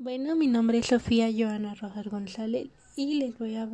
Bueno, 0.00 0.36
mi 0.36 0.46
nombre 0.46 0.78
es 0.78 0.86
Sofía 0.86 1.28
Joana 1.36 1.74
Rojas 1.74 2.06
González 2.06 2.68
y 2.94 3.18
les 3.18 3.36
voy 3.36 3.56
a 3.56 3.68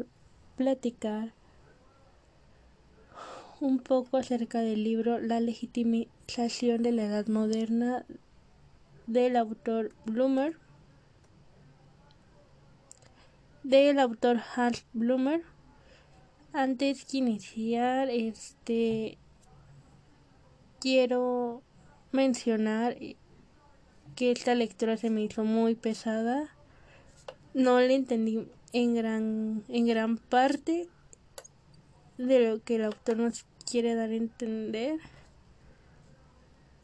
platicar 0.57 1.35
un 3.61 3.79
poco 3.79 4.17
acerca 4.17 4.63
del 4.63 4.85
libro 4.85 5.19
La 5.21 5.41
legitimización 5.41 6.83
de 6.83 6.93
la 6.93 7.05
edad 7.05 7.27
moderna 7.27 8.07
del 9.07 9.37
autor 9.37 9.93
Bloomer, 10.07 10.57
del 13.63 13.99
autor 13.99 14.41
Hans 14.57 14.87
Bloomer. 14.95 15.43
Antes 16.55 17.05
que 17.05 17.19
iniciar, 17.19 18.09
este 18.09 19.19
quiero 20.81 21.61
mencionar 22.13 22.97
que 24.15 24.31
esta 24.31 24.55
lectura 24.55 24.97
se 24.97 25.11
me 25.11 25.23
hizo 25.23 25.45
muy 25.45 25.75
pesada. 25.75 26.49
No 27.53 27.81
la 27.81 27.93
entendí 27.93 28.47
en 28.73 28.95
gran, 28.95 29.65
en 29.69 29.87
gran 29.87 30.17
parte 30.19 30.89
de 32.19 32.49
lo 32.49 32.63
que 32.63 32.77
el 32.77 32.85
autor 32.85 33.19
nos 33.19 33.45
quiere 33.69 33.95
dar 33.95 34.11
a 34.11 34.15
entender. 34.15 34.99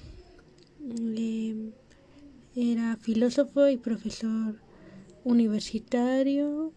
era 2.54 2.96
filósofo 2.96 3.68
y 3.68 3.76
profesor 3.76 4.56
universitario 5.24 6.72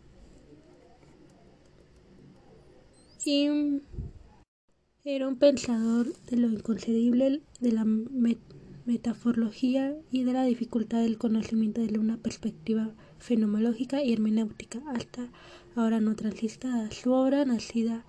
y 3.26 3.48
era 5.04 5.28
un 5.28 5.38
pensador 5.38 6.14
de 6.30 6.38
lo 6.38 6.50
inconcebible 6.50 7.42
de 7.60 7.72
la 7.72 7.86
metaforología 8.86 9.96
y 10.12 10.24
de 10.24 10.34
la 10.34 10.44
dificultad 10.44 11.02
del 11.02 11.18
conocimiento 11.18 11.82
desde 11.82 12.00
una 12.00 12.18
perspectiva 12.18 12.94
fenomenológica 13.20 14.04
y 14.04 14.14
hermenéutica 14.14 14.82
hasta 14.88 15.32
ahora 15.76 16.02
no 16.02 16.16
transistada. 16.16 16.92
Su 16.92 17.14
obra, 17.14 17.46
nacida 17.46 18.06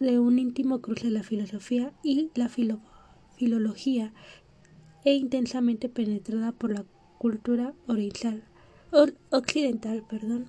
de 0.00 0.18
un 0.18 0.38
íntimo 0.38 0.80
cruce 0.80 1.06
de 1.06 1.12
la 1.12 1.22
filosofía 1.22 1.92
y 2.02 2.30
la 2.34 2.48
filología, 2.48 4.12
e 5.06 5.14
intensamente 5.14 5.88
penetrada 5.88 6.52
por 6.52 6.72
la 6.72 6.84
cultura 7.16 7.72
oriental, 7.86 8.42
occidental, 9.30 10.04
perdón, 10.10 10.46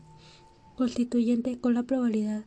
constituyente 0.75 1.59
con 1.59 1.75
la 1.75 1.83
probabilidad 1.83 2.43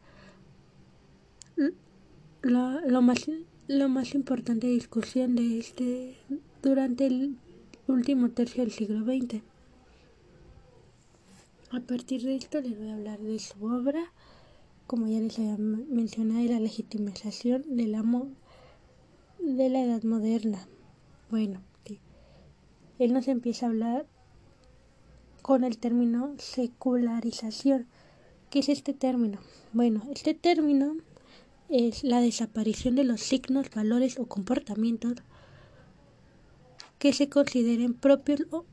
la, 2.42 2.80
lo, 2.86 3.02
más, 3.02 3.26
lo 3.68 3.88
más 3.88 4.14
importante 4.14 4.66
discusión 4.66 5.36
de 5.36 5.58
este 5.58 6.16
durante 6.62 7.06
el 7.06 7.36
último 7.86 8.30
tercio 8.30 8.64
del 8.64 8.72
siglo 8.72 9.04
XX. 9.04 9.42
A 11.70 11.80
partir 11.80 12.22
de 12.22 12.34
esto 12.36 12.60
les 12.60 12.76
voy 12.76 12.88
a 12.88 12.94
hablar 12.94 13.20
de 13.20 13.38
su 13.38 13.64
obra, 13.64 14.12
como 14.86 15.06
ya 15.06 15.20
les 15.20 15.38
había 15.38 15.56
mencionado, 15.58 16.42
de 16.42 16.48
la 16.48 16.60
legitimización 16.60 17.76
del 17.76 17.94
amo 17.94 18.28
de 19.38 19.68
la 19.68 19.84
edad 19.84 20.02
moderna. 20.02 20.66
Bueno, 21.30 21.60
él 23.00 23.14
nos 23.14 23.28
empieza 23.28 23.64
a 23.64 23.70
hablar 23.70 24.06
con 25.40 25.64
el 25.64 25.78
término 25.78 26.34
secularización. 26.36 27.86
¿Qué 28.50 28.58
es 28.58 28.68
este 28.68 28.92
término? 28.92 29.40
Bueno, 29.72 30.02
este 30.14 30.34
término 30.34 30.96
es 31.70 32.04
la 32.04 32.20
desaparición 32.20 32.96
de 32.96 33.04
los 33.04 33.22
signos, 33.22 33.70
valores 33.70 34.18
o 34.18 34.26
comportamientos 34.26 35.14
que 36.98 37.14
se 37.14 37.30
consideren 37.30 37.94
propios 37.94 38.42
o, 38.50 38.66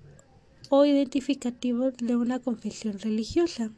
o 0.69 0.85
identificativos 0.85 1.95
de 1.95 2.17
una 2.17 2.39
confesión 2.39 2.99
religiosa. 2.99 3.71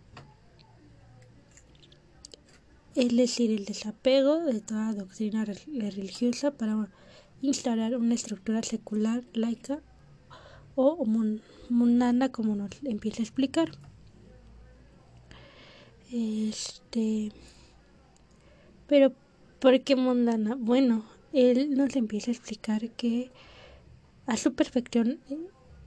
Es 2.95 3.15
decir, 3.15 3.51
el 3.51 3.65
desapego 3.65 4.39
de 4.39 4.61
toda 4.61 4.93
doctrina 4.93 5.45
religiosa 5.45 6.49
para 6.49 6.89
instaurar 7.43 7.95
una 7.95 8.15
estructura 8.15 8.63
secular, 8.63 9.23
laica 9.33 9.83
o 10.81 11.05
mundana 11.69 12.29
como 12.29 12.55
nos 12.55 12.69
empieza 12.83 13.21
a 13.21 13.23
explicar. 13.23 13.71
Este, 16.09 17.33
pero 18.87 19.11
¿por 19.59 19.81
qué 19.81 19.97
mundana? 19.97 20.55
Bueno, 20.55 21.03
él 21.33 21.75
nos 21.75 21.97
empieza 21.97 22.31
a 22.31 22.33
explicar 22.33 22.91
que 22.91 23.29
a 24.25 24.37
su 24.37 24.53
perfección 24.53 25.19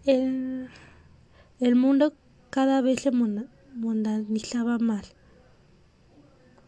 el, 0.05 0.69
el 1.59 1.75
mundo 1.75 2.13
cada 2.51 2.83
vez 2.83 3.01
se 3.01 3.13
mundanizaba 3.13 4.79
más 4.79 5.15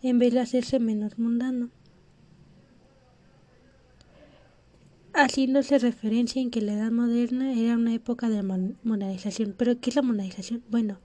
en 0.03 0.19
vez 0.19 0.33
de 0.33 0.41
hacerse 0.41 0.79
menos 0.79 1.19
mundano. 1.19 1.69
Haciéndose 5.15 5.79
referencia 5.79 6.43
en 6.43 6.51
que 6.51 6.61
la 6.61 6.75
edad 6.75 6.91
moderna 6.91 7.53
era 7.53 7.75
una 7.75 7.95
época 7.95 8.29
de 8.29 8.43
monadización. 8.83 9.55
¿Pero 9.57 9.81
qué 9.81 9.91
es 9.91 9.97
la 9.97 10.03
monadización? 10.03 10.63
Bueno, 10.69 10.99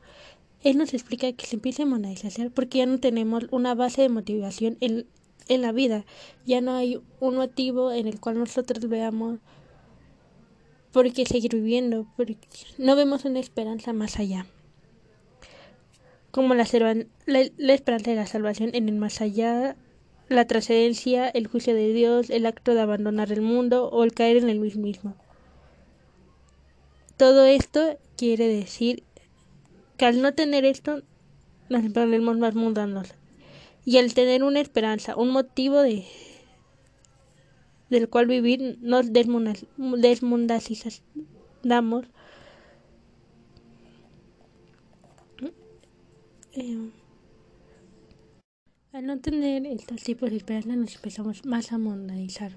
él 0.63 0.77
nos 0.77 0.93
explica 0.93 1.31
que 1.31 1.45
se 1.45 1.55
empieza 1.55 1.83
a 1.83 1.85
monadizar 1.85 2.51
porque 2.51 2.79
ya 2.79 2.85
no 2.85 2.99
tenemos 2.99 3.45
una 3.51 3.75
base 3.75 4.01
de 4.01 4.09
motivación 4.09 4.77
en, 4.81 5.05
en 5.47 5.61
la 5.61 5.71
vida. 5.71 6.05
Ya 6.45 6.61
no 6.61 6.73
hay 6.73 6.99
un 7.19 7.35
motivo 7.35 7.91
en 7.91 8.07
el 8.07 8.19
cual 8.19 8.39
nosotros 8.39 8.89
veamos 8.89 9.39
por 10.91 11.11
qué 11.13 11.25
seguir 11.25 11.53
viviendo, 11.53 12.07
porque 12.17 12.37
no 12.77 12.95
vemos 12.95 13.25
una 13.25 13.39
esperanza 13.39 13.93
más 13.93 14.19
allá. 14.19 14.47
Como 16.31 16.55
la, 16.55 16.65
la 17.25 17.73
esperanza 17.73 18.11
de 18.11 18.17
la 18.17 18.27
salvación 18.27 18.71
en 18.73 18.89
el 18.89 18.95
más 18.95 19.21
allá 19.21 19.75
la 20.29 20.45
trascendencia, 20.45 21.27
el 21.27 21.47
juicio 21.47 21.73
de 21.73 21.91
Dios, 21.91 22.29
el 22.29 22.45
acto 22.45 22.75
de 22.75 22.81
abandonar 22.81 23.31
el 23.31 23.41
mundo 23.41 23.89
o 23.89 24.03
el 24.03 24.13
caer 24.13 24.37
en 24.37 24.49
el 24.49 24.59
mismo. 24.59 25.15
Todo 27.17 27.45
esto 27.45 27.97
quiere 28.15 28.47
decir 28.47 29.03
que 29.97 30.05
al 30.05 30.21
no 30.21 30.33
tener 30.33 30.63
esto 30.65 31.01
nos 31.67 31.91
ponemos 31.91 32.37
más 32.37 32.55
mundanos. 32.55 33.13
Y 33.85 33.97
al 33.97 34.13
tener 34.13 34.43
una 34.43 34.59
esperanza, 34.59 35.15
un 35.15 35.31
motivo 35.31 35.81
de 35.81 36.05
del 37.89 38.07
cual 38.07 38.27
vivir, 38.27 38.77
nos 38.81 39.11
desmundacizamos. 39.11 41.01
Eh, 46.53 46.91
al 48.99 49.05
no 49.05 49.17
tener 49.19 49.65
estos 49.65 50.03
tipos 50.03 50.29
de 50.29 50.35
esperanza 50.35 50.75
nos 50.75 50.95
empezamos 50.95 51.45
más 51.45 51.71
a 51.71 51.77
mundanizar. 51.77 52.51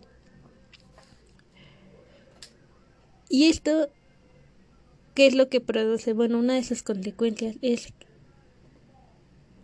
Y 3.28 3.44
esto, 3.44 3.88
¿qué 5.14 5.28
es 5.28 5.36
lo 5.36 5.48
que 5.48 5.60
produce? 5.60 6.14
Bueno, 6.14 6.40
una 6.40 6.54
de 6.54 6.64
sus 6.64 6.82
consecuencias 6.82 7.56
es, 7.62 7.92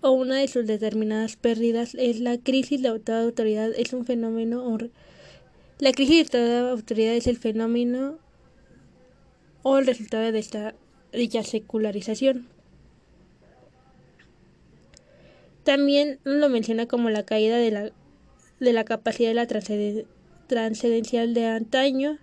o 0.03 0.13
una 0.13 0.37
de 0.37 0.47
sus 0.47 0.69
determinadas 0.69 1.35
pérdidas 1.35 1.97
es 1.97 2.21
la 2.21 2.39
crisis 2.39 2.81
de 2.81 2.89
autoridad. 2.89 3.73
Es 3.77 3.93
un 3.93 4.07
fenómeno, 4.07 4.79
la 5.81 5.93
crisis 5.93 6.31
de 6.31 6.59
autoridad 6.59 7.15
es 7.15 7.27
el 7.27 7.39
fenómeno 7.39 8.19
o 9.65 9.79
el 9.79 9.87
resultado 9.87 10.31
de 10.31 10.39
esta 10.39 10.77
dicha 11.13 11.43
secularización. 11.43 12.47
También 15.69 16.19
lo 16.25 16.49
menciona 16.49 16.87
como 16.87 17.11
la 17.11 17.27
caída 17.27 17.59
de 17.59 17.71
la, 17.71 17.93
de 18.59 18.73
la 18.73 18.87
capacidad 18.87 19.29
de 19.29 19.35
la 19.35 19.47
transcendencial 20.47 21.35
de 21.35 21.45
antaño, 21.45 22.17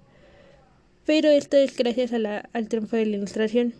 pero 1.06 1.30
esto 1.30 1.56
es 1.56 1.78
gracias 1.78 2.12
a 2.14 2.18
la, 2.18 2.50
al 2.54 2.70
triunfo 2.70 2.96
de 2.96 3.06
la 3.06 3.18
ilustración. 3.18 3.76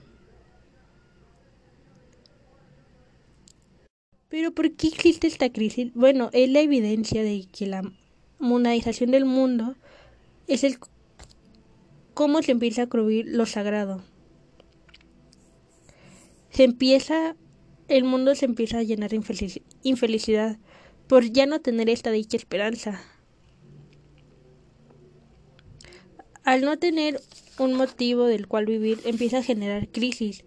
Pero 4.30 4.52
¿por 4.52 4.72
qué 4.74 4.86
existe 4.86 5.26
esta 5.26 5.52
crisis? 5.52 5.92
Bueno, 5.96 6.30
es 6.32 6.48
la 6.48 6.60
evidencia 6.60 7.24
de 7.24 7.48
que 7.52 7.66
la 7.66 7.82
mundialización 8.38 9.10
del 9.10 9.26
mundo 9.26 9.76
es 10.46 10.64
el 10.64 10.78
cómo 12.14 12.44
se 12.44 12.52
empieza 12.52 12.84
a 12.84 12.88
cruir 12.88 13.26
lo 13.30 13.48
sagrado. 13.48 14.04
Se 16.52 16.66
empieza, 16.66 17.36
el 17.88 18.04
mundo 18.04 18.36
se 18.36 18.46
empieza 18.46 18.80
a 18.80 18.84
llenar 18.84 19.12
de 19.12 19.22
infelicidad 19.84 20.58
por 21.08 21.26
ya 21.32 21.46
no 21.46 21.62
tener 21.62 21.90
esta 21.90 22.12
dicha 22.12 22.38
esperanza. 22.38 23.02
Al 26.44 26.62
no 26.62 26.78
tener 26.78 27.22
un 27.58 27.74
motivo 27.74 28.26
del 28.26 28.48
cual 28.48 28.66
vivir, 28.66 29.00
empieza 29.06 29.40
a 29.40 29.44
generar 29.44 29.88
crisis. 29.90 30.44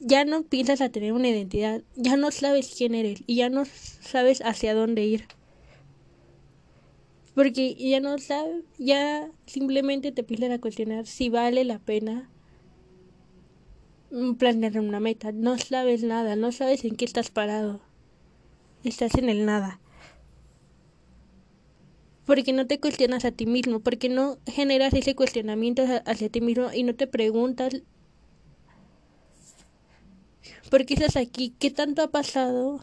Ya 0.00 0.24
no 0.24 0.42
piensas 0.42 0.80
a 0.80 0.90
tener 0.90 1.12
una 1.12 1.28
identidad, 1.28 1.82
ya 1.96 2.16
no 2.16 2.30
sabes 2.30 2.74
quién 2.76 2.94
eres 2.94 3.22
y 3.26 3.36
ya 3.36 3.48
no 3.48 3.64
sabes 3.64 4.40
hacia 4.42 4.74
dónde 4.74 5.04
ir 5.04 5.26
porque 7.36 7.74
ya 7.74 8.00
no 8.00 8.16
sabes, 8.16 8.64
ya 8.78 9.30
simplemente 9.44 10.10
te 10.10 10.24
piden 10.24 10.52
a 10.52 10.58
cuestionar 10.58 11.06
si 11.06 11.28
vale 11.28 11.64
la 11.64 11.78
pena 11.78 12.30
planear 14.38 14.78
una 14.78 15.00
meta. 15.00 15.32
No 15.32 15.58
sabes 15.58 16.02
nada, 16.02 16.36
no 16.36 16.52
sabes 16.52 16.84
en 16.84 16.96
qué 16.96 17.04
estás 17.04 17.30
parado. 17.30 17.80
Estás 18.84 19.14
en 19.16 19.28
el 19.28 19.44
nada. 19.44 19.80
Porque 22.24 22.52
no 22.52 22.66
te 22.66 22.80
cuestionas 22.80 23.24
a 23.24 23.30
ti 23.30 23.46
mismo, 23.46 23.80
porque 23.80 24.08
no 24.08 24.38
generas 24.46 24.94
ese 24.94 25.14
cuestionamiento 25.14 25.84
hacia 26.06 26.28
ti 26.28 26.40
mismo 26.40 26.72
y 26.72 26.82
no 26.82 26.94
te 26.94 27.06
preguntas 27.06 27.82
por 30.70 30.84
qué 30.84 30.94
estás 30.94 31.16
aquí, 31.16 31.54
qué 31.60 31.70
tanto 31.70 32.02
ha 32.02 32.10
pasado, 32.10 32.80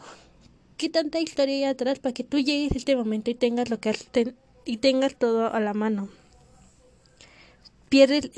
qué 0.78 0.88
tanta 0.88 1.20
historia 1.20 1.54
hay 1.54 1.64
atrás 1.64 1.98
para 1.98 2.14
que 2.14 2.24
tú 2.24 2.38
llegues 2.38 2.72
a 2.72 2.78
este 2.78 2.96
momento 2.96 3.30
y 3.30 3.34
tengas 3.34 3.68
lo 3.68 3.78
que 3.78 3.90
has, 3.90 4.08
y 4.64 4.78
tengas 4.78 5.16
todo 5.16 5.52
a 5.52 5.60
la 5.60 5.74
mano. 5.74 6.08
Pierdes, 7.90 8.30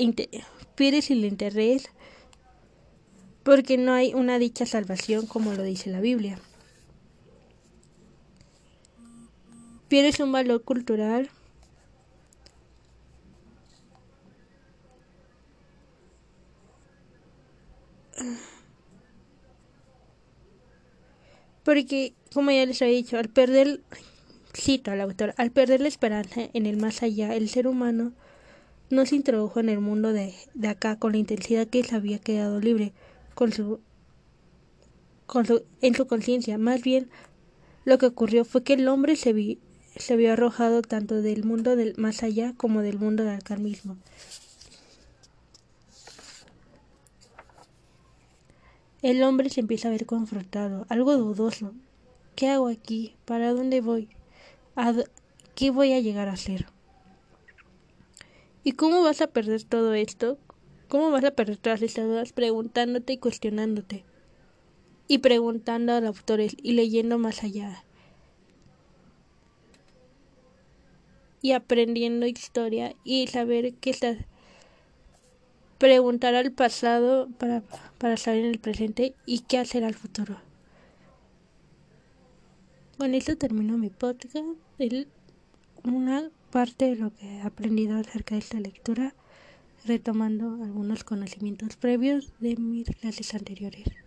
pierdes 0.75 1.09
el 1.09 1.23
interés 1.23 1.89
porque 3.47 3.77
no 3.77 3.93
hay 3.93 4.13
una 4.13 4.39
dicha 4.39 4.65
salvación 4.65 5.25
como 5.25 5.53
lo 5.53 5.63
dice 5.63 5.89
la 5.89 6.01
Biblia. 6.01 6.37
Pierdes 9.87 10.19
un 10.19 10.33
valor 10.33 10.63
cultural. 10.63 11.29
Porque, 21.63 22.15
como 22.33 22.51
ya 22.51 22.65
les 22.65 22.81
he 22.81 22.87
dicho, 22.87 23.17
al 23.17 23.29
perder 23.29 23.79
Cito 24.53 24.91
al 24.91 24.99
autor, 24.99 25.33
al 25.37 25.51
perder 25.51 25.79
la 25.79 25.87
esperanza 25.87 26.49
en 26.51 26.65
el 26.65 26.75
más 26.75 27.01
allá, 27.01 27.33
el 27.33 27.47
ser 27.47 27.69
humano 27.69 28.11
no 28.89 29.05
se 29.05 29.15
introdujo 29.15 29.61
en 29.61 29.69
el 29.69 29.79
mundo 29.79 30.11
de, 30.11 30.33
de 30.53 30.67
acá 30.67 30.99
con 30.99 31.13
la 31.13 31.19
intensidad 31.19 31.65
que 31.65 31.81
se 31.85 31.95
había 31.95 32.19
quedado 32.19 32.59
libre 32.59 32.91
con 33.37 33.53
su, 33.53 33.79
con 35.27 35.45
su, 35.45 35.63
en 35.81 35.93
su 35.93 36.07
conciencia. 36.07 36.57
Más 36.57 36.81
bien, 36.81 37.07
lo 37.85 37.99
que 37.99 38.07
ocurrió 38.07 38.43
fue 38.45 38.63
que 38.63 38.73
el 38.73 38.87
hombre 38.87 39.15
se, 39.15 39.31
vi, 39.31 39.59
se 39.95 40.15
vio 40.15 40.33
arrojado 40.33 40.81
tanto 40.81 41.21
del 41.21 41.43
mundo 41.43 41.75
del 41.75 41.93
más 41.97 42.23
allá 42.23 42.55
como 42.57 42.81
del 42.81 42.97
mundo 42.97 43.23
del 43.23 43.35
acá 43.35 43.55
mismo. 43.55 43.95
El 49.03 49.21
hombre 49.21 49.51
se 49.51 49.59
empieza 49.59 49.89
a 49.89 49.91
ver 49.91 50.07
confrontado, 50.07 50.87
algo 50.89 51.15
dudoso. 51.15 51.73
¿Qué 52.35 52.49
hago 52.49 52.69
aquí? 52.69 53.17
¿Para 53.25 53.53
dónde 53.53 53.81
voy? 53.81 54.09
qué 55.53 55.69
voy 55.69 55.93
a 55.93 55.99
llegar 55.99 56.27
a 56.27 56.37
ser. 56.37 56.65
¿Y 58.63 58.71
cómo 58.71 59.03
vas 59.03 59.21
a 59.21 59.27
perder 59.27 59.63
todo 59.63 59.93
esto? 59.93 60.39
¿Cómo 60.87 61.11
vas 61.11 61.23
a 61.25 61.31
perder 61.31 61.59
estas 61.83 62.05
dudas 62.05 62.31
preguntándote 62.31 63.13
y 63.13 63.17
cuestionándote? 63.17 64.05
Y 65.07 65.17
preguntando 65.19 65.93
a 65.93 66.01
los 66.01 66.17
autores 66.17 66.55
y 66.61 66.73
leyendo 66.73 67.17
más 67.17 67.43
allá. 67.43 67.83
Y 71.41 71.51
aprendiendo 71.51 72.25
historia 72.25 72.95
y 73.03 73.27
saber 73.27 73.73
qué 73.75 73.89
estás. 73.89 74.17
Preguntar 75.77 76.35
al 76.35 76.51
pasado 76.51 77.27
para, 77.37 77.61
para 77.97 78.17
saber 78.17 78.39
en 78.39 78.51
el 78.51 78.59
presente 78.59 79.13
y 79.25 79.39
qué 79.39 79.59
hacer 79.59 79.83
al 79.83 79.93
futuro. 79.93 80.37
Con 82.97 83.13
esto 83.13 83.37
termino 83.37 83.77
mi 83.77 83.89
podcast. 83.89 84.37
una 85.83 86.31
parte 86.49 86.85
de 86.85 86.95
lo 86.95 87.13
que 87.13 87.27
he 87.27 87.41
aprendido 87.41 87.97
acerca 87.97 88.33
de 88.33 88.39
esta 88.39 88.59
lectura, 88.59 89.13
retomando 89.87 90.63
algunos 90.63 91.03
conocimientos 91.03 91.77
previos 91.77 92.33
de 92.39 92.57
mis 92.57 92.87
clases 92.89 93.33
anteriores. 93.33 94.06